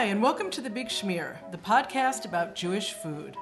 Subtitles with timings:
[0.00, 3.36] Hi, and welcome to The Big Schmear, the podcast about Jewish food.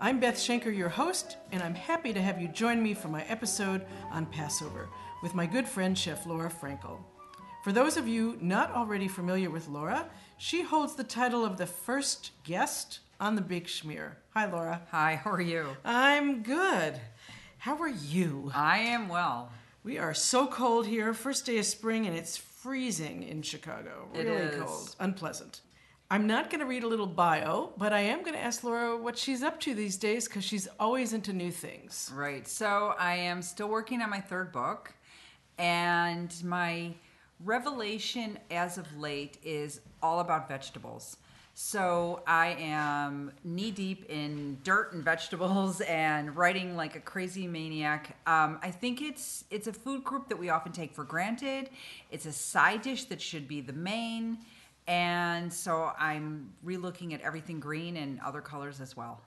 [0.00, 3.22] I'm Beth Schenker, your host, and I'm happy to have you join me for my
[3.26, 4.88] episode on Passover
[5.22, 6.98] with my good friend, Chef Laura Frankel.
[7.62, 11.66] For those of you not already familiar with Laura, she holds the title of the
[11.66, 14.14] first guest on The Big Schmear.
[14.30, 14.82] Hi, Laura.
[14.90, 15.76] Hi, how are you?
[15.84, 17.00] I'm good.
[17.58, 18.50] How are you?
[18.52, 19.52] I am well.
[19.84, 21.14] We are so cold here.
[21.14, 24.08] First day of spring, and it's freezing in Chicago.
[24.12, 24.96] Really cold.
[24.98, 25.60] Unpleasant.
[26.10, 28.96] I'm not going to read a little bio, but I am going to ask Laura
[28.96, 32.10] what she's up to these days because she's always into new things.
[32.14, 32.46] Right.
[32.46, 34.92] So I am still working on my third book,
[35.58, 36.92] and my
[37.42, 41.16] revelation as of late is all about vegetables.
[41.56, 48.16] So I am knee deep in dirt and vegetables and writing like a crazy maniac.
[48.26, 51.70] Um, I think it's it's a food group that we often take for granted.
[52.10, 54.38] It's a side dish that should be the main,
[54.86, 59.20] and so I'm relooking at everything green and other colors as well.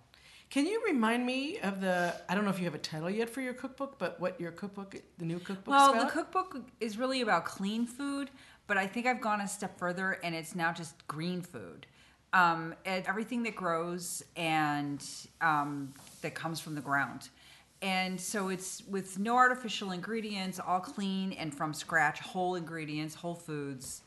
[0.49, 2.13] Can you remind me of the?
[2.29, 4.51] I don't know if you have a title yet for your cookbook, but what your
[4.51, 6.05] cookbook, the new cookbook, Well, about?
[6.07, 8.29] the cookbook is really about clean food,
[8.65, 11.85] but I think I've gone a step further and it's now just green food.
[12.33, 15.03] Um, everything that grows and
[15.41, 17.29] um, that comes from the ground.
[17.81, 23.35] And so it's with no artificial ingredients, all clean and from scratch, whole ingredients, whole
[23.35, 24.01] foods,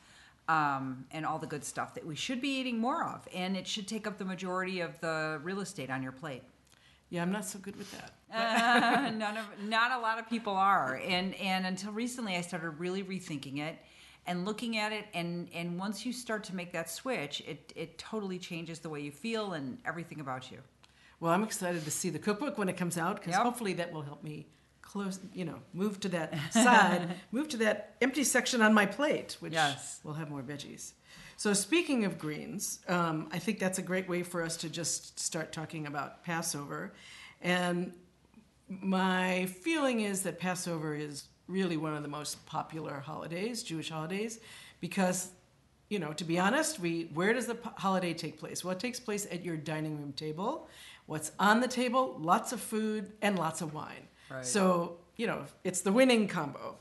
[0.47, 3.27] um, and all the good stuff that we should be eating more of.
[3.33, 6.43] And it should take up the majority of the real estate on your plate.
[7.09, 8.11] yeah, I'm not so good with that.
[8.33, 12.69] Uh, none of not a lot of people are and and until recently i started
[12.79, 13.77] really rethinking it
[14.25, 17.97] and looking at it and and once you start to make that switch it it
[17.97, 20.59] totally changes the way you feel and everything about you
[21.19, 23.43] Well, I'm excited to see the cookbook when it comes out because Yep.
[23.43, 24.47] hopefully that will help me
[24.91, 29.37] close, you know, move to that side, move to that empty section on my plate,
[29.39, 29.99] which Yes.
[30.03, 30.91] will have more veggies.
[31.37, 35.19] So, speaking of greens, um, I think that's a great way for us to just
[35.19, 36.93] start talking about Passover.
[37.41, 37.93] And
[38.69, 44.39] my feeling is that Passover is really one of the most popular holidays, Jewish holidays,
[44.81, 45.31] because
[45.89, 48.63] you know, to be honest, we where does the holiday take place?
[48.63, 50.69] Well, it takes place at your dining room table.
[51.05, 52.17] What's on the table?
[52.19, 54.07] Lots of food and lots of wine.
[54.31, 54.45] Right.
[54.45, 56.77] So you know, it's the winning combo.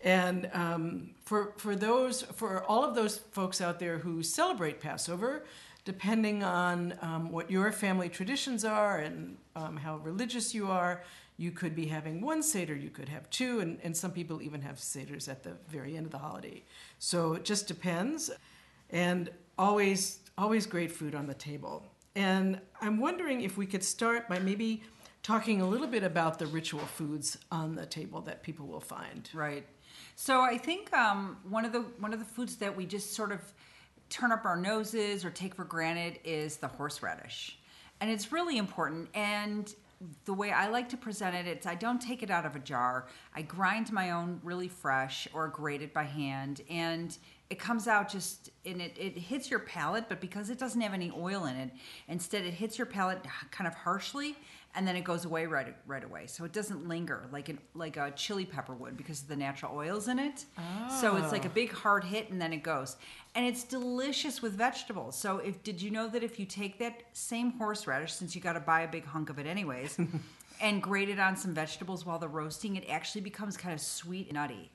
[0.00, 5.44] And um, for for those for all of those folks out there who celebrate Passover,
[5.84, 11.02] depending on um, what your family traditions are and um, how religious you are,
[11.38, 14.60] you could be having one seder, you could have two, and, and some people even
[14.62, 16.62] have seders at the very end of the holiday.
[16.98, 18.30] So it just depends,
[18.90, 21.84] and always always great food on the table.
[22.14, 24.82] And I'm wondering if we could start by maybe
[25.26, 29.28] talking a little bit about the ritual foods on the table that people will find.
[29.34, 29.66] right.
[30.14, 33.32] So i think um, one of the one of the foods that we just sort
[33.32, 33.40] of
[34.08, 37.58] turn up our noses or take for granted is the horseradish.
[38.00, 39.08] And it's really important.
[39.14, 39.74] And
[40.26, 42.60] the way i like to present it it's i don't take it out of a
[42.60, 43.08] jar.
[43.34, 46.60] I grind my own really fresh or grate it by hand.
[46.70, 47.16] And
[47.50, 50.94] it comes out just and it, it hits your palate but because it doesn't have
[50.94, 51.70] any oil in it
[52.08, 54.36] instead it hits your palate kind of harshly
[54.76, 57.96] and then it goes away right right away so it doesn't linger like an like
[57.96, 60.44] a chili pepper would because of the natural oils in it
[61.00, 62.96] so it's like a big hard hit and then it goes
[63.34, 67.02] and it's delicious with vegetables so if did you know that if you take that
[67.12, 69.98] same horseradish since you got to buy a big hunk of it anyways
[70.60, 74.26] and grate it on some vegetables while they're roasting it actually becomes kind of sweet
[74.28, 74.70] and nutty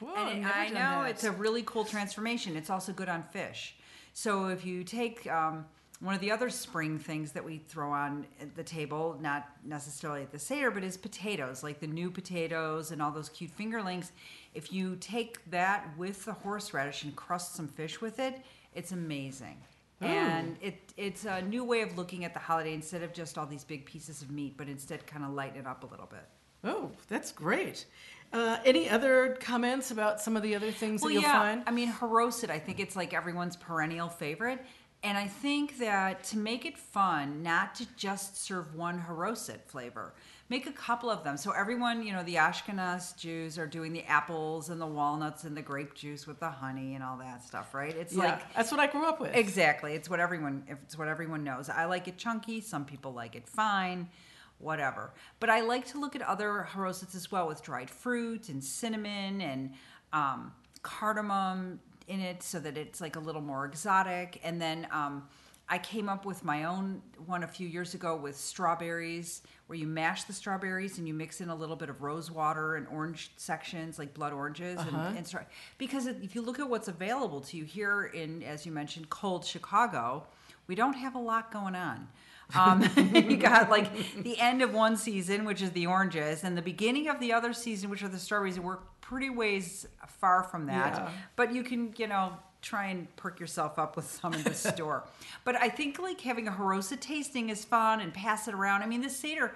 [0.00, 1.10] Whoa, and never I know that.
[1.10, 2.56] it's a really cool transformation.
[2.56, 3.76] It's also good on fish.
[4.12, 5.66] So if you take um,
[6.04, 8.26] one of the other spring things that we throw on
[8.56, 13.00] the table, not necessarily at the Seder, but is potatoes, like the new potatoes and
[13.00, 14.10] all those cute fingerlings.
[14.52, 18.42] If you take that with the horseradish and crust some fish with it,
[18.74, 19.56] it's amazing.
[20.00, 23.46] And it it's a new way of looking at the holiday instead of just all
[23.46, 26.24] these big pieces of meat, but instead kind of lighten it up a little bit.
[26.62, 27.86] Oh, that's great.
[28.34, 31.62] Uh, any other comments about some of the other things that you'll find?
[31.66, 34.64] I mean, haroset, I think it's like everyone's perennial favorite.
[35.04, 40.14] And I think that to make it fun, not to just serve one haroset flavor,
[40.48, 41.36] make a couple of them.
[41.36, 45.54] So everyone, you know, the Ashkenaz Jews are doing the apples and the walnuts and
[45.54, 47.94] the grape juice with the honey and all that stuff, right?
[47.94, 49.36] It's yeah, like that's what I grew up with.
[49.36, 49.92] Exactly.
[49.92, 51.68] It's what everyone it's what everyone knows.
[51.68, 54.08] I like it chunky, some people like it fine,
[54.56, 55.12] whatever.
[55.38, 59.42] But I like to look at other harosets as well with dried fruit and cinnamon
[59.42, 59.74] and
[60.14, 60.52] um,
[60.82, 64.40] cardamom in it so that it's like a little more exotic.
[64.44, 65.28] And then um,
[65.68, 69.86] I came up with my own one a few years ago with strawberries, where you
[69.86, 73.30] mash the strawberries and you mix in a little bit of rose water and orange
[73.36, 75.46] sections, like blood oranges, and, and stra-
[75.78, 79.44] because if you look at what's available to you here in, as you mentioned, cold
[79.44, 80.26] Chicago,
[80.66, 82.08] we don't have a lot going on.
[82.54, 82.82] Um,
[83.14, 87.08] you got like the end of one season, which is the oranges, and the beginning
[87.08, 88.56] of the other season, which are the strawberries.
[88.56, 91.10] And we're pretty ways far from that, Yeah.
[91.36, 92.32] but you can, you know,
[92.62, 95.04] try and perk yourself up with some in the store.
[95.44, 98.82] But I think like having a haroset tasting is fun and pass it around.
[98.82, 99.52] I mean, the Seder,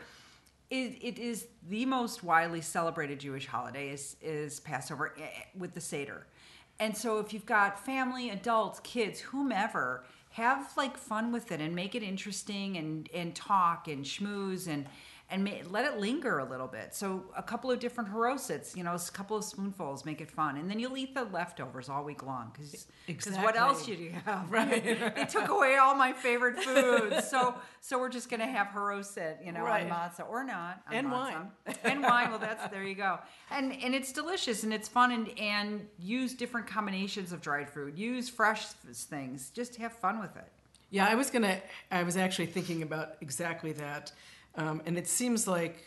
[0.71, 5.73] it, it is the most widely celebrated Jewish holiday is, is Passover eh, eh, with
[5.73, 6.27] the Seder.
[6.81, 10.05] And so if you've got family, adults, kids, whomever,
[10.39, 14.87] have like fun with it and make it interesting and, and talk and schmooze and
[15.31, 16.95] and ma- let it linger a little bit.
[16.95, 20.57] So a couple of different harosets, you know, a couple of spoonfuls, make it fun,
[20.57, 22.87] and then you'll eat the leftovers all week long because
[23.37, 23.97] what else Exactly.
[23.97, 24.51] do you have?
[24.51, 25.15] Right.
[25.15, 29.53] they took away all my favorite foods, so so we're just gonna have haroset, you
[29.53, 29.85] know, Right.
[29.85, 31.11] on matzah or not, And matzah.
[31.13, 31.51] wine.
[31.85, 32.31] and wine.
[32.31, 33.19] Well, that's there you go,
[33.51, 37.97] and and it's delicious and it's fun and and use different combinations of dried fruit,
[37.97, 40.51] use fresh things, just have fun with it.
[40.91, 41.61] Yeah, I was gonna.
[41.91, 44.11] I was actually thinking about exactly that,
[44.57, 45.85] um, and it seems like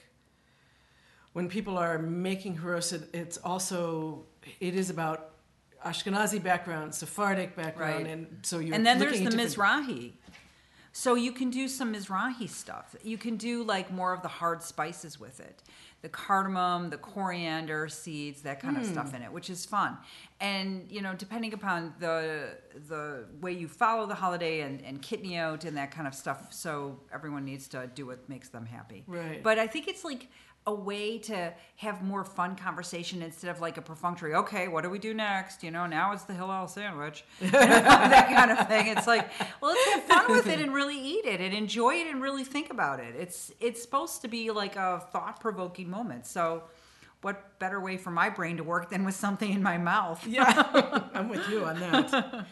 [1.33, 4.25] when people are making haroset, it's also
[4.59, 5.29] it is about
[5.85, 8.11] Ashkenazi background, Sephardic background, Right.
[8.13, 10.11] and so you're and then there's the Mizrahi.
[10.93, 12.95] So you can do some Mizrahi stuff.
[13.03, 15.63] You can do like more of the hard spices with it.
[16.01, 18.91] The cardamom, the coriander seeds, that kind of Hmm.
[18.91, 19.97] stuff in it, which is fun.
[20.39, 22.57] And you know, depending upon the
[22.89, 26.99] the way you follow the holiday and, and kitniot and that kind of stuff, so
[27.13, 29.03] everyone needs to do what makes them happy.
[29.07, 29.41] Right.
[29.43, 30.27] But I think it's like
[30.67, 34.91] a way to have more fun conversation instead of like a perfunctory, okay, what do
[34.91, 35.63] we do next?
[35.63, 37.23] You know, now it's the Hillel sandwich.
[37.41, 38.87] that kind of thing.
[38.87, 39.27] It's like,
[39.59, 42.43] well, let's have fun with it and really eat it and enjoy it and really
[42.43, 43.15] think about it.
[43.15, 46.27] It's it's supposed to be like a thought provoking moment.
[46.27, 46.63] So,
[47.21, 50.25] what better way for my brain to work than with something in my mouth?
[50.27, 52.45] Yeah, I'm with you on that.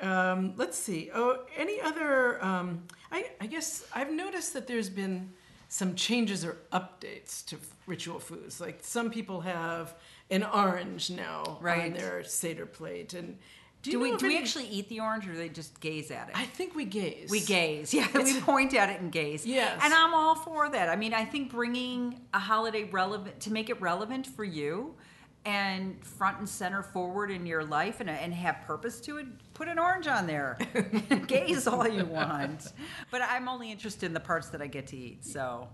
[0.00, 1.10] Um, let's see.
[1.14, 2.42] Oh, any other?
[2.42, 5.34] Um, I, I guess I've noticed that there's been
[5.70, 7.56] some changes or updates to
[7.86, 8.60] ritual foods.
[8.60, 9.94] Like some people have
[10.28, 13.38] an orange now on their seder plate, and
[13.82, 16.28] do, Do, we do we actually eat the orange or do they just gaze at
[16.28, 16.36] it?
[16.36, 17.30] I think we gaze.
[17.30, 18.08] We gaze, yeah.
[18.12, 19.46] We point at it and gaze.
[19.46, 19.80] Yes.
[19.82, 20.88] and I'm all for that.
[20.88, 24.96] I mean, I think bringing a holiday relevant to make it relevant for you,
[25.44, 29.26] and front and center forward in your life, and and have purpose to it.
[29.60, 30.56] Put an orange on there.
[31.26, 32.72] gaze all you want,
[33.10, 35.22] but I'm only interested in the parts that I get to eat.
[35.22, 35.68] So,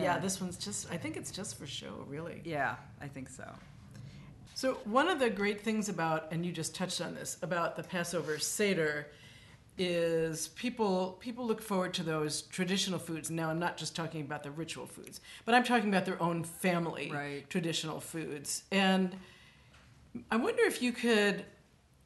[0.00, 0.88] Yeah, uh, this one's just.
[0.92, 2.42] I think it's just for show, really.
[2.44, 3.44] yeah, I think so.
[4.54, 7.82] So one of the great things about, and you just touched on this, about the
[7.82, 9.08] Passover Seder
[9.76, 13.32] is people people look forward to those traditional foods.
[13.32, 16.44] Now I'm not just talking about the ritual foods, but I'm talking about their own
[16.44, 17.50] family Right.
[17.50, 18.62] traditional foods.
[18.70, 19.16] And
[20.30, 21.44] I wonder if you could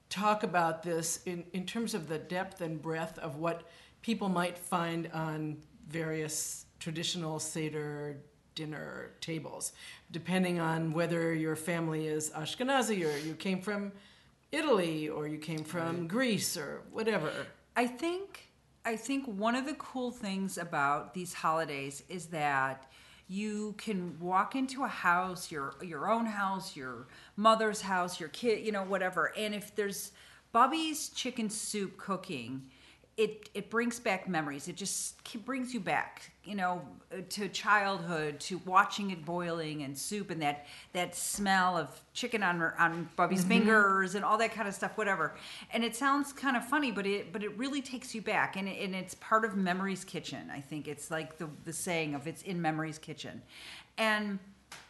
[0.09, 3.63] talk about this in, in terms of the depth and breadth of what
[4.03, 5.59] people might find on
[5.89, 8.17] various traditional Seder
[8.55, 9.73] dinner tables,
[10.11, 13.93] depending on whether your family is Ashkenazi or you came from
[14.51, 17.31] Italy or you came from Greece or whatever.
[17.77, 18.49] I think
[18.85, 22.91] I think one of the cool things about these holidays is that
[23.29, 28.65] you can walk into a house, your your own house, your mother's house, your kid,
[28.65, 29.33] you know, whatever.
[29.37, 30.13] And if there's
[30.51, 32.63] Bubby's chicken soup cooking,
[33.19, 34.69] it it brings back memories.
[34.69, 36.81] It just brings you back, you know,
[37.31, 42.63] to childhood, to watching it boiling and soup and that that smell of chicken on
[42.79, 43.49] on Bubby's mm-hmm.
[43.49, 45.35] fingers and all that kind of stuff, whatever.
[45.73, 48.69] And it sounds kind of funny, but it but it really takes you back, and
[48.69, 50.49] it, and it's part of Memory's kitchen.
[50.53, 53.43] I think it's like the the saying of it's in Memory's kitchen,
[53.99, 54.39] and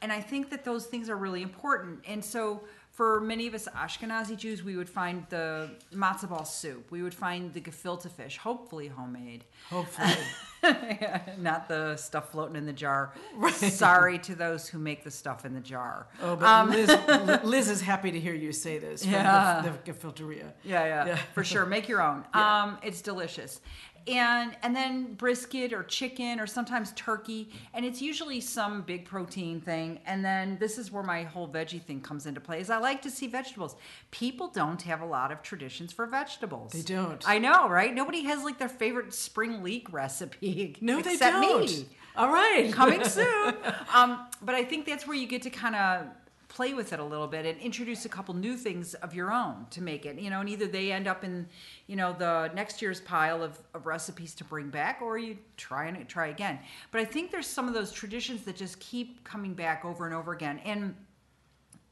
[0.03, 2.01] and I think that those things are really important.
[2.07, 2.61] And so
[2.99, 6.91] for many of us Ashkenazi Jews, we would find the matzo ball soup.
[6.91, 9.45] We would find the gefilte fish, hopefully homemade.
[9.71, 10.17] Hopefully.
[11.39, 13.15] Not the stuff floating in the jar.
[13.53, 16.09] Sorry to those who make the stuff in the jar.
[16.21, 16.91] oh, but Liz,
[17.45, 19.63] Liz is happy to hear you say this Um, Yeah.
[19.65, 20.53] the, the Gefilteria.
[20.65, 21.17] Yeah, yeah, Yeah.
[21.35, 21.67] for sure.
[21.67, 22.25] Make your own.
[22.35, 23.61] Um, it's delicious.
[24.09, 29.61] And and then brisket or chicken or sometimes turkey, and it's usually some big protein
[29.61, 30.01] thing.
[30.07, 32.61] And then this is where my whole veggie thing comes into play.
[32.61, 33.77] Is I like to see vegetables.
[34.11, 36.73] People don't have a lot of traditions for vegetables.
[36.73, 37.23] They don't.
[37.29, 37.95] I know, right?
[37.95, 40.77] Nobody has like their favorite spring leek recipe.
[40.81, 41.41] No, they don't.
[41.69, 41.87] Me
[42.17, 42.73] All right.
[42.73, 43.55] coming soon.
[43.95, 46.07] Um, but I think that's where you get to kind of
[46.49, 49.67] play with it a little bit and introduce a couple new things of your own
[49.71, 50.19] to make it.
[50.19, 51.47] You know, and either they end up in,
[51.87, 55.87] you know, the next year's pile of, of recipes to bring back, or you try
[55.87, 56.59] and try again.
[56.91, 60.15] But I think there's some of those traditions that just keep coming back over and
[60.15, 60.61] over again.
[60.65, 60.95] And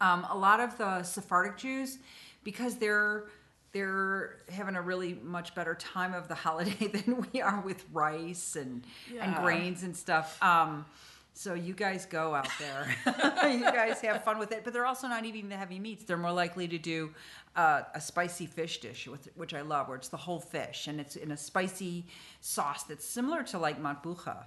[0.01, 1.99] um, a lot of the Sephardic Jews,
[2.43, 3.27] because they're
[3.73, 8.57] they're having a really much better time of the holiday than we are with rice
[8.57, 8.85] and
[9.21, 10.43] and grains and stuff.
[10.43, 10.87] Um,
[11.39, 12.89] so you guys go out there,
[13.53, 14.65] you guys have fun with it.
[14.65, 16.05] But they're also not eating the heavy meats.
[16.05, 17.11] They're more likely to do
[17.55, 20.99] uh, a spicy fish dish, with, which I love, where it's the whole fish and
[21.01, 22.07] it's in a spicy
[22.41, 24.45] sauce that's similar to like matbucha,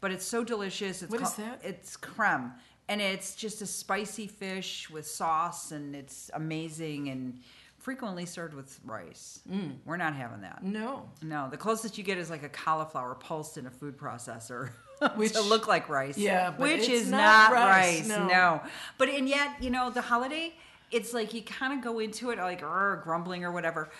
[0.00, 1.02] but it's so delicious.
[1.02, 1.60] It's What is called- that?
[1.64, 2.52] It's chraime,
[2.88, 7.40] and it's just a spicy fish with sauce, and it's amazing and
[7.78, 9.40] frequently served with rice.
[9.50, 9.76] Mm.
[9.84, 10.62] We're not having that.
[10.62, 11.08] No.
[11.20, 14.70] No, the closest you get is like a cauliflower pulsed in a food processor.
[15.16, 16.18] Which- to look like rice.
[16.18, 18.08] Yeah, but which is not not, rice, rice.
[18.08, 18.26] no.
[18.26, 18.62] No.
[18.98, 20.54] But and yet, you know, the holiday,
[20.90, 23.90] it's like you kind of go into it like grumbling or whatever.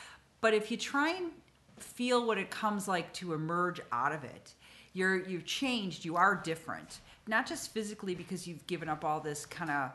[0.40, 1.30] But if you try and
[1.78, 4.54] feel what it comes like to emerge out of it,
[4.92, 6.04] you're you've changed.
[6.04, 9.90] You are different, not just physically because you've given up all this kind of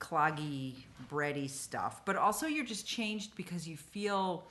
[0.00, 0.74] cloggy,
[1.10, 4.44] bready stuff, but also you're just changed because you feel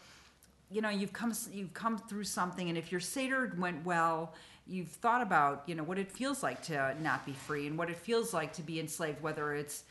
[0.72, 4.34] you know you've come you've come through something and if your seder went well
[4.68, 7.90] you've thought about you know what it feels like to not be free and what
[7.90, 9.84] it feels like to be enslaved whether it's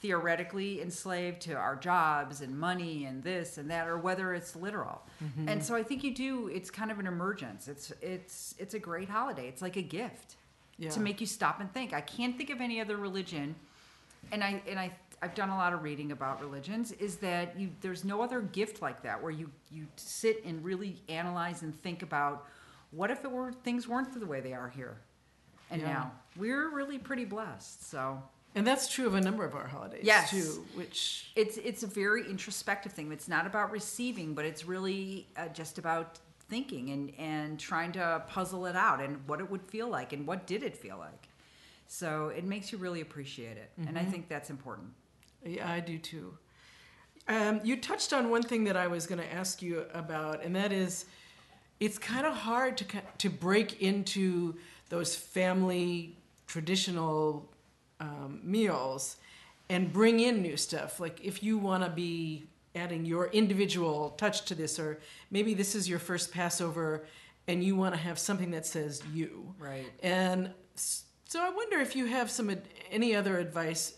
[0.00, 5.00] theoretically enslaved to our jobs and money and this and that or whether it's literal.
[5.24, 5.48] Mm-hmm.
[5.48, 7.68] And so i think you do it's kind of an emergence.
[7.68, 9.48] It's it's it's a great holiday.
[9.48, 10.36] It's like a gift
[10.76, 10.90] Yeah.
[10.90, 11.94] to make you stop and think.
[11.94, 13.54] I can't think of any other religion
[14.30, 17.70] and I and I I've done a lot of reading about religions is that you
[17.80, 22.02] there's no other gift like that where you you sit and really analyze and think
[22.02, 22.46] about
[22.94, 24.96] what if it were things weren't the way they are here
[25.70, 25.88] and Yeah.
[25.92, 28.22] now we're really pretty blessed so
[28.56, 30.30] And that's true of a number of our holidays Yes.
[30.30, 35.26] too, which it's it's a very introspective thing it's not about receiving but it's really
[35.36, 39.62] uh, just about thinking and and trying to puzzle it out and what it would
[39.62, 41.28] feel like and what did it feel like
[41.86, 44.88] so it makes you really appreciate it and i think that's important
[45.44, 46.38] Yeah, I do too.
[47.28, 50.54] Um, you touched on one thing that I was going to ask you about, and
[50.56, 51.04] that is,
[51.84, 52.84] it's kind of hard to
[53.18, 54.54] to break into
[54.88, 57.48] those family traditional
[58.00, 59.16] um, meals
[59.68, 61.00] and bring in new stuff.
[61.00, 65.00] Like if you want to be adding your individual touch to this, or
[65.30, 67.04] maybe this is your first Passover,
[67.46, 69.54] and you want to have something that says you.
[69.58, 69.86] Right.
[70.02, 72.54] And so I wonder if you have some
[72.90, 73.94] any other advice.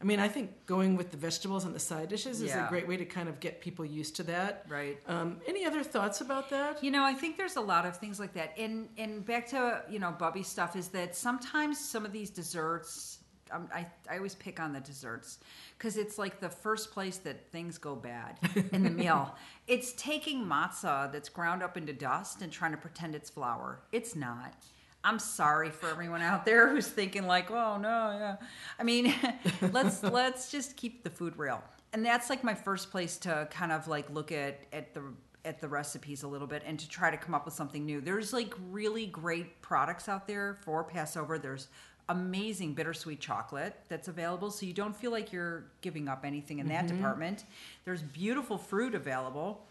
[0.00, 2.88] I mean, I think going with the vegetables and the side dishes is a great
[2.88, 4.64] way to kind of get people used to that.
[4.68, 6.82] right Um, any other thoughts about that?
[6.82, 8.56] You know, I think there's a lot of things like that.
[8.56, 13.18] And and back to you know Bubby stuff is that sometimes some of these desserts.
[13.52, 15.40] Um, I, I always pick on the desserts
[15.76, 18.38] because it's like the first place that things go bad
[18.72, 19.34] in the meal.
[19.66, 23.80] It's taking matzah that's ground up into dust and trying to pretend it's flour.
[23.92, 24.54] It's not.
[25.02, 28.36] I'm sorry for everyone out there who's thinking like, oh no, yeah.
[28.78, 29.14] I mean,
[29.72, 31.62] let's let's just keep the food real.
[31.92, 35.02] And that's like my first place to kind of like look at at the
[35.44, 38.00] at the recipes a little bit and to try to come up with something new.
[38.00, 41.38] There's like really great products out there for Passover.
[41.38, 41.68] There's
[42.10, 46.66] amazing bittersweet chocolate that's available so you don't feel like you're giving up anything in
[46.68, 46.96] that mm-hmm.
[46.96, 47.44] department.
[47.84, 49.66] There's beautiful fruit available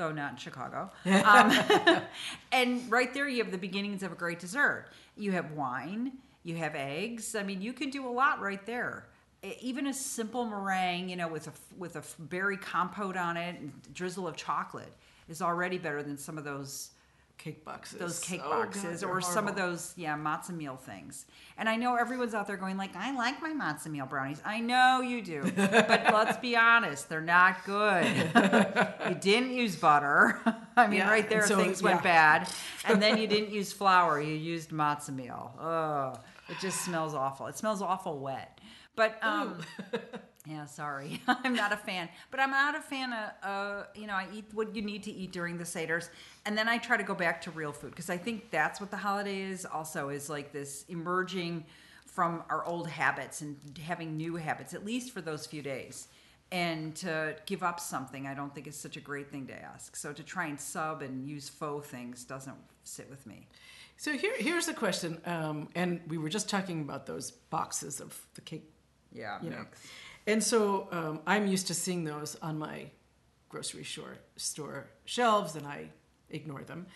[0.00, 0.90] though not in Chicago.
[1.30, 1.52] Um,
[2.52, 4.86] and right there, you have the beginnings of a great dessert.
[5.16, 7.34] You have wine, you have eggs.
[7.34, 9.06] I mean, you can do a lot right there.
[9.60, 13.72] Even a simple meringue, you know, with a with a berry compote on it and
[13.94, 14.92] drizzle of chocolate
[15.28, 16.90] is already better than some of those
[17.42, 17.98] Cake boxes.
[17.98, 21.24] those cake Oh, boxes they're or some of those yeah matzah meal things.
[21.56, 24.42] And i know everyone's out there going like i like my matzah meal brownies.
[24.44, 25.50] I know you do.
[25.56, 28.04] But let's be honest they're not good.
[29.08, 30.38] You didn't use butter.
[30.76, 32.46] I mean Yeah, right there so, things went bad.
[32.84, 35.54] And then you didn't use flour you used matzah meal.
[35.58, 36.20] Oh
[36.50, 37.46] it just smells awful.
[37.46, 38.60] It smells awful wet.
[38.96, 39.62] But um
[40.46, 41.20] yeah, sorry.
[41.28, 42.08] I'm not a fan.
[42.30, 45.12] But I'm not a fan of, uh, you know, I eat what you need to
[45.12, 46.08] eat during the Seder's.
[46.46, 48.90] And then I try to go back to real food because I think that's what
[48.90, 51.64] the holiday is also is like this emerging
[52.06, 56.08] from our old habits and having new habits, at least for those few days.
[56.52, 59.94] And to give up something, I don't think is such a great thing to ask.
[59.94, 63.46] So to try and sub and use faux things doesn't sit with me.
[63.96, 68.18] So here, here's a question, um, and we were just talking about those boxes of
[68.34, 68.64] the cake,
[69.12, 69.86] Yeah, you know, mix.
[70.30, 72.90] And so um, I'm used to seeing those on my
[73.48, 75.90] grocery store store shelves, and I
[76.30, 76.86] ignore them.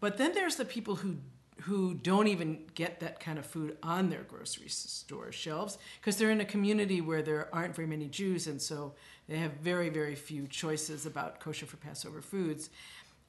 [0.00, 1.16] But then there's the people who
[1.62, 6.30] who don't even get that kind of food on their grocery store shelves because they're
[6.30, 8.92] in a community where there aren't very many Jews, and so
[9.28, 12.68] they have very, very few choices about kosher for Passover foods.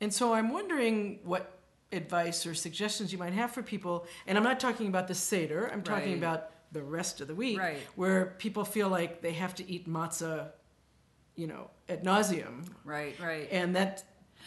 [0.01, 1.58] And so I'm wondering what
[1.94, 4.06] advice or suggestions you might have for people.
[4.27, 6.18] And I'm not talking about the Seder, I'm talking Right.
[6.18, 7.79] about the rest of the week Right.
[7.96, 10.50] where people feel like they have to eat matzah,
[11.36, 12.65] you know, ad nauseum.
[12.86, 13.48] Right, right.
[13.51, 14.03] And that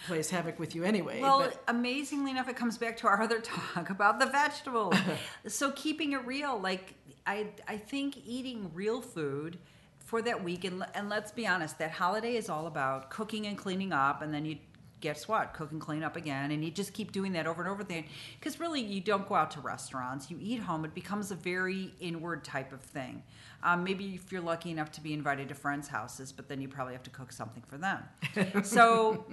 [0.06, 1.20] plays havoc with you anyway.
[1.20, 3.40] Well, but- amazingly enough, it comes back to our other
[3.74, 4.94] talk about the vegetables.
[5.48, 6.94] so keeping it real, like
[7.26, 9.58] I, I think eating real food
[9.98, 13.56] for that week, and, and let's be honest, that holiday is all about cooking and
[13.58, 14.56] cleaning up, and then you
[15.00, 17.70] guess what, cook and clean up again, and you just keep doing that over and
[17.70, 18.04] over again.
[18.38, 20.84] Because really, you don't go out to restaurants; you eat home.
[20.84, 23.22] It becomes a very inward type of thing.
[23.62, 26.68] Um, maybe if you're lucky enough to be invited to friends' houses, but then you
[26.68, 28.02] probably have to cook something for them.
[28.64, 29.24] so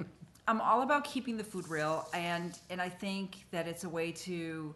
[0.48, 4.12] I'm all about keeping the food real, and and I think that it's a way
[4.12, 4.76] to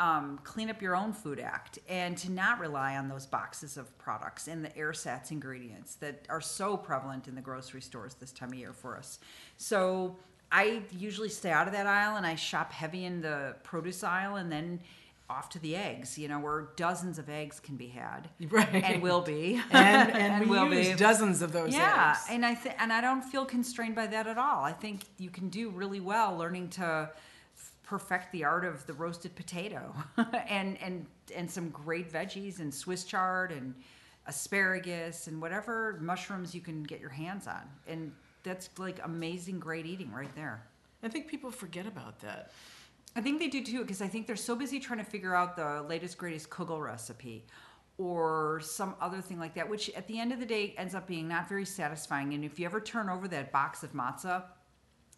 [0.00, 3.96] um, clean up your own food act and to not rely on those boxes of
[3.98, 8.48] products and the ersatz ingredients that are so prevalent in the grocery stores this time
[8.48, 9.18] of year for us.
[9.58, 10.16] So
[10.52, 14.36] I usually stay out of that aisle and I shop heavy in the produce aisle
[14.36, 14.80] and then
[15.28, 18.28] off to the eggs, you know, where dozens of eggs can be had.
[18.50, 18.82] Right.
[18.82, 19.62] And will be.
[19.70, 20.94] and, and, we will use be.
[20.96, 22.26] dozens of those Yeah, eggs.
[22.28, 24.64] and I th- and I don't feel constrained by that at all.
[24.64, 27.10] I think you can do really well learning to
[27.56, 29.94] f- perfect the art of the roasted potato
[30.48, 33.72] and and and some great veggies and Swiss chard and
[34.26, 37.62] asparagus and whatever mushrooms you can get your hands on.
[37.86, 38.12] And
[38.42, 40.66] that's like amazing great eating right there.
[41.02, 42.52] I think people forget about that.
[43.16, 45.56] I think they do too, because I think they're so busy trying to figure out
[45.56, 47.44] the latest, greatest kugel recipe
[47.98, 51.06] or some other thing like that, which at the end of the day ends up
[51.06, 52.32] being not very satisfying.
[52.34, 54.44] And if you ever turn over that box of matzah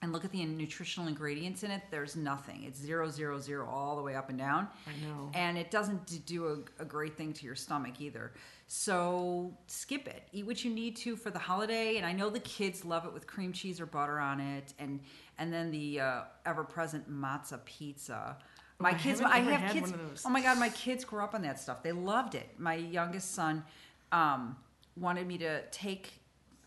[0.03, 2.65] and look at the nutritional ingredients in it, there's nothing.
[2.65, 4.67] It's zero, zero, zero all the way up and down.
[4.87, 5.31] I know.
[5.33, 8.33] And it doesn't do a, a great thing to your stomach either.
[8.67, 10.25] So skip it.
[10.33, 11.99] Eat what you need to for the holiday.
[11.99, 15.01] And I know the kids love it with cream cheese or butter on it, and
[15.39, 18.37] and then the uh, ever-present matzah pizza.
[18.79, 19.91] My I kids, I have kids.
[19.91, 20.25] one of those.
[20.27, 21.83] Oh my god, my kids grew up on that stuff.
[21.83, 22.49] They loved it.
[22.59, 23.63] My youngest son
[24.11, 24.57] um,
[24.97, 26.22] wanted me to take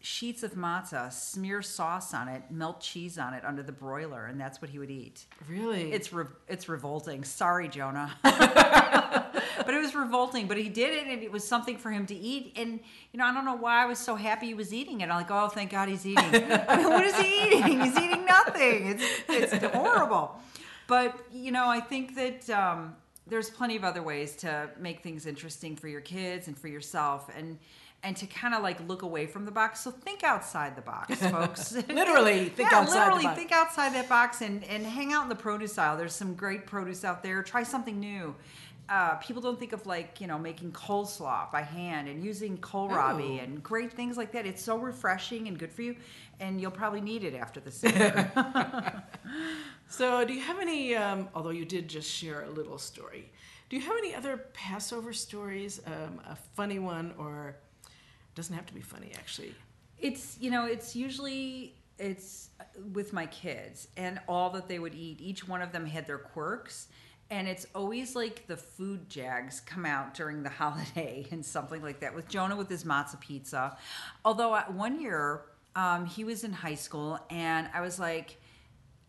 [0.06, 4.40] sheets of matzah, smear sauce on it, melt cheese on it under the broiler, and
[4.40, 5.26] that's what he would eat.
[5.50, 5.92] Really?
[5.92, 7.24] It's re- it's revolting.
[7.24, 8.14] Sorry, Jonah.
[8.24, 10.48] but it was revolting.
[10.48, 12.54] But he did it, and it was something for him to eat.
[12.56, 12.80] And
[13.12, 15.06] you know, I don't know why I was so happy he was eating it.
[15.06, 16.24] I'm like, oh, thank God he's eating.
[16.24, 17.82] I mean, what is he eating?
[17.82, 18.88] He's eating nothing.
[18.88, 20.40] It's it's horrible.
[20.88, 22.96] But you know, I think that um,
[23.28, 27.30] there's plenty of other ways to make things interesting for your kids and for yourself,
[27.38, 27.58] and
[28.04, 29.80] and to kind of like look away from the box.
[29.80, 31.72] So think outside the box, folks.
[31.88, 33.38] Literally, think yeah, outside the literally box.
[33.40, 35.98] think outside that box and, and hang out in the produce aisle.
[35.98, 37.42] There's some great produce out there.
[37.42, 38.36] Try something new.
[38.88, 43.40] Uh, people don't think of like you know making coleslaw by hand and using kohlrabi
[43.40, 43.44] Oh.
[43.44, 44.46] and great things like that.
[44.46, 45.96] It's so refreshing and good for you,
[46.40, 48.32] and you'll probably need it after the Seder.
[49.88, 50.96] So, do you have any?
[50.96, 53.32] Um, although you did just share a little story,
[53.70, 55.80] do you have any other Passover stories?
[55.86, 57.56] Um, a funny one, or
[58.36, 59.56] doesn't have to be funny actually.
[59.98, 62.50] It's you know it's usually it's
[62.94, 65.22] with my kids and all that they would eat.
[65.22, 66.90] Each one of them had their quirks,
[67.32, 72.02] and it's always like the food jags come out during the holiday and something like
[72.02, 72.14] that.
[72.14, 73.78] With Jonah with his matzah pizza,
[74.26, 75.42] although one year
[75.76, 78.38] um, he was in high school and I was like.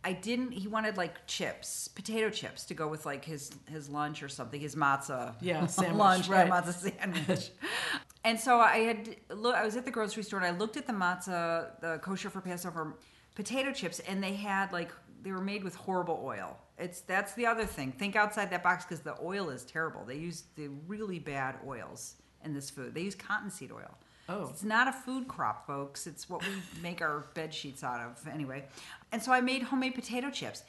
[0.05, 0.53] I didn't.
[0.53, 4.61] He wanted like chips, potato chips, to go with like his his lunch or something,
[4.61, 5.35] his matzah.
[5.41, 6.49] Yeah, sandwich, lunch, right.
[6.49, 7.51] matzah sandwich.
[8.25, 9.57] and so I had look.
[9.57, 12.41] I was at the grocery store and I looked at the matzah, the kosher for
[12.41, 12.97] Passover
[13.35, 16.57] potato chips, and they had like they were made with horrible oil.
[16.79, 17.93] It's that's the other thing.
[17.93, 20.05] Think outside that box because the oil is terrible.
[20.05, 22.95] They use the really bad oils in this food.
[22.95, 23.99] They use cottonseed oil.
[24.29, 24.49] Oh.
[24.51, 26.07] It's not a food crop, folks.
[26.07, 26.49] It's what we
[26.83, 28.65] make our bed sheets out of, anyway.
[29.12, 30.62] And so I made homemade potato chips.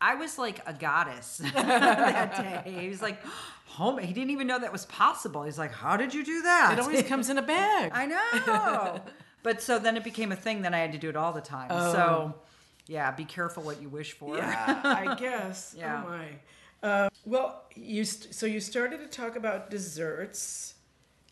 [0.00, 2.80] I was like a goddess that day.
[2.82, 3.20] He was like,
[3.66, 3.98] home.
[3.98, 5.42] He didn't even know that was possible.
[5.42, 6.74] He's like, how did you do that?
[6.74, 7.90] It always comes in a bag.
[7.94, 9.00] I know.
[9.42, 10.62] but so then it became a thing.
[10.62, 11.68] Then I had to do it all the time.
[11.70, 11.92] Oh.
[11.92, 12.34] So,
[12.86, 14.36] yeah, be careful what you wish for.
[14.36, 15.74] yeah, I guess.
[15.76, 16.04] Yeah.
[16.04, 16.26] Oh my.
[16.80, 20.74] Uh, well, you st- so you started to talk about desserts.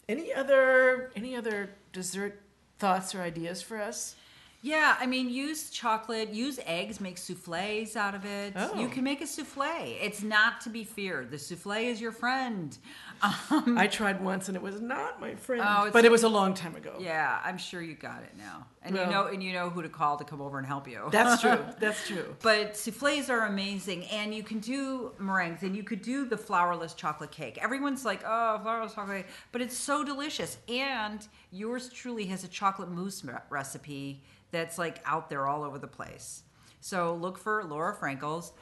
[0.09, 2.41] Any other any other dessert
[2.79, 4.15] thoughts or ideas for us?
[4.63, 8.53] Yeah, I mean, use chocolate, use eggs, make souffles out of it.
[8.57, 8.81] Oh.
[8.81, 9.97] You can make a souffle.
[10.01, 11.31] It's not to be feared.
[11.31, 12.77] The souffle is your friend.
[13.23, 16.29] Um, I tried once and it was not my friend, Oh, but it was a
[16.29, 16.95] long time ago.
[16.99, 18.67] yeah, I'm sure you got it now.
[18.83, 21.09] and you know and you know who to call to come over and help you.
[21.11, 21.59] That's true.
[21.81, 22.37] That's true.
[22.43, 26.95] But souffles are amazing, and you can do meringues, and you could do the flourless
[26.97, 27.59] chocolate cake.
[27.63, 30.59] Everyone's like, "Oh, flourless chocolate," cake," but it's so delicious.
[30.69, 35.89] And yours truly has a chocolate mousse recipe that's like out there all over the
[35.89, 36.43] place.
[36.81, 38.53] So look for Laura Frankel's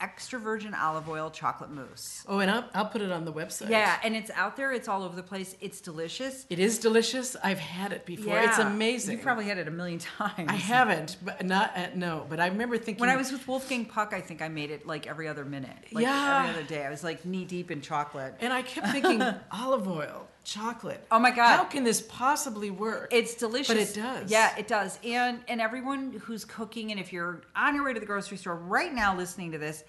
[0.00, 2.24] extra virgin olive oil chocolate mousse.
[2.28, 3.70] Oh, and I'll, I'll put it on the website.
[3.70, 4.72] Yeah, and it's out there.
[4.72, 5.56] It's all over the place.
[5.60, 6.44] It's delicious.
[6.50, 7.34] It is delicious.
[7.42, 8.38] I've had it before.
[8.38, 9.12] It's amazing.
[9.14, 10.48] You've probably had it a million times.
[10.50, 12.26] I haven't, but not at no.
[12.28, 14.86] But I remember thinking When I was with Wolfgang Puck, I think I made it
[14.86, 15.72] like every other minute.
[15.92, 16.40] Like Yeah.
[16.44, 16.84] every other day.
[16.84, 18.34] I was like knee deep in chocolate.
[18.40, 21.04] and I kept thinking olive oil, chocolate.
[21.10, 21.56] Oh my God.
[21.56, 23.08] How can this possibly work?
[23.12, 23.68] It's delicious.
[23.68, 24.30] But it does.
[24.30, 24.98] Yeah, it does.
[25.04, 28.54] And and everyone who's cooking and if you're on your way to the grocery store
[28.56, 29.82] right now listening to this,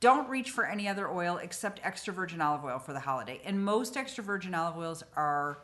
[0.00, 3.40] don't reach for any other oil except extra virgin olive oil for the holiday.
[3.44, 5.58] And most extra virgin olive oils are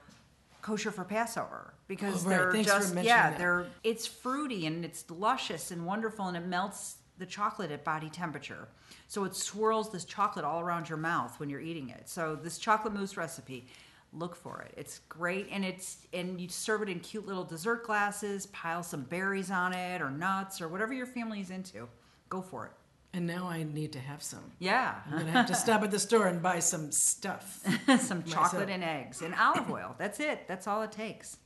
[0.62, 2.36] kosher for Passover because Oh, right.
[2.38, 3.38] they're Thanks just yeah, that.
[3.38, 8.10] they're it's fruity and it's luscious and wonderful and it melts the chocolate at body
[8.10, 8.66] temperature.
[9.06, 12.08] So it swirls this chocolate all around your mouth when you're eating it.
[12.08, 13.68] So this chocolate mousse recipe,
[14.12, 14.74] look for it.
[14.76, 19.02] It's great and it's and you serve it in cute little dessert glasses, pile some
[19.02, 21.88] berries on it or nuts or whatever your family's into.
[22.28, 22.72] Go for it.
[23.12, 24.52] and now I need to have some.
[24.60, 24.94] Yeah.
[25.06, 27.60] I'm gonna have to stop at the store and buy some stuff.
[28.00, 29.94] some chocolate and eggs and olive oil.
[29.98, 30.46] That's it.
[30.48, 31.36] That's all it takes.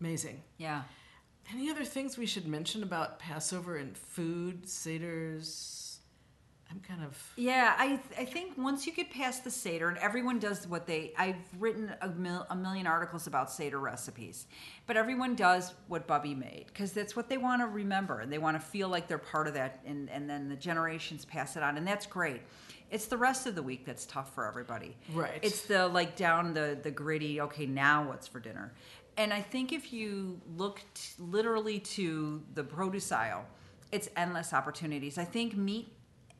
[0.00, 0.42] Amazing.
[0.58, 0.82] Yeah.
[1.52, 5.96] Any other things we should mention about Passover and food, seders?
[6.70, 10.38] I'm kind of Yeah, I I think once you get past the Seder, and everyone
[10.38, 14.46] does what they, I've written a, mil, a million articles about Seder recipes,
[14.86, 18.36] but everyone does what Bubby made because that's what they want to remember and they
[18.36, 21.62] want to feel like they're part of that, and, and then the generations pass it
[21.62, 22.42] on, and that's great.
[22.90, 24.96] It's the rest of the week that's tough for everybody.
[25.14, 25.38] Right.
[25.42, 27.40] It's the like down the the gritty.
[27.40, 28.72] Okay, now what's for dinner?
[29.18, 33.44] And I think if you look t- literally to the produce aisle,
[33.90, 35.18] it's endless opportunities.
[35.18, 35.92] I think meat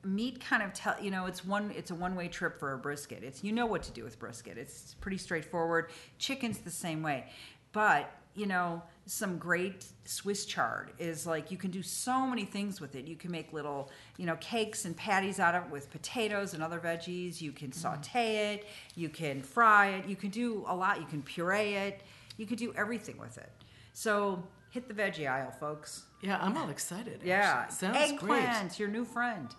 [0.05, 2.79] meat kind of tell you know it's one it's a one way trip for a
[2.79, 3.25] brisket.
[3.25, 4.57] It's you know what to do with brisket.
[4.57, 5.91] It's pretty straightforward.
[6.19, 7.27] Chicken's the same way.
[7.73, 12.81] But you know some great swiss chard is like you can do so many things
[12.81, 13.09] with it.
[13.09, 16.63] You can make little you know cakes and patties out of it with potatoes and
[16.63, 17.41] other veggies.
[17.41, 17.81] You can mm-hmm.
[17.81, 18.69] saute it.
[18.95, 20.07] You can fry it.
[20.07, 21.01] You can do a lot.
[21.01, 22.03] You can puree it
[22.39, 23.53] you could do everything with it
[23.93, 26.39] so hit the veggie aisle folks yeah.
[26.41, 27.21] I'm all excited.
[27.23, 27.77] yeah actually.
[27.77, 28.43] sounds great.
[28.43, 29.55] eggplant your new friend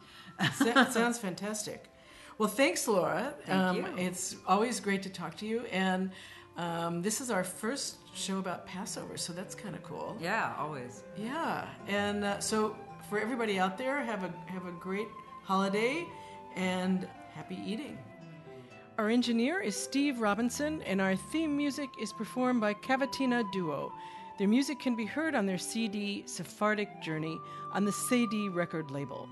[0.92, 1.90] sounds fantastic.
[2.38, 3.34] Well, thanks, Laura.
[3.46, 3.86] Thank you.
[3.98, 6.12] It's always great to talk to you, and
[6.58, 10.16] um, this is our first show about Passover, so that's kind of cool.
[10.22, 11.04] Yeah, always.
[11.18, 12.76] Yeah, and uh, so
[13.10, 15.08] for everybody out there, have a have a great
[15.44, 16.06] holiday
[16.56, 17.98] and happy eating.
[19.00, 23.94] Our engineer is Steve Robinson, and our theme music is performed by Cavatina Duo.
[24.38, 27.40] Their music can be heard on their CD Sephardic Journey
[27.72, 29.30] on the Cedille record label.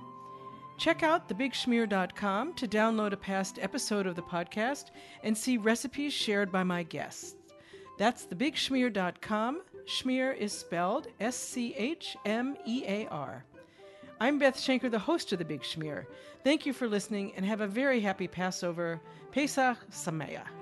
[0.77, 4.86] Check out thebigschmear.com to download a past episode of the podcast
[5.21, 7.36] and see recipes shared by my guests.
[7.97, 9.63] That's thebigschmear.com.
[9.86, 13.43] Schmear is spelled S C H M E A R.
[14.19, 16.06] I'm Beth Schenker, the host of The Big Schmear.
[16.43, 18.99] Thank you for listening and have a very happy Passover.
[19.38, 20.57] Pesach Sameach.